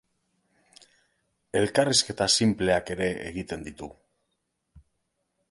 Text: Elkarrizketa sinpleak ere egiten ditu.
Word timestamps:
Elkarrizketa 1.61 2.29
sinpleak 2.39 2.91
ere 2.95 3.11
egiten 3.27 3.69
ditu. 3.69 3.93